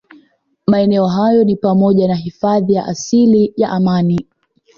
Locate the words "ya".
2.73-2.85, 3.57-3.69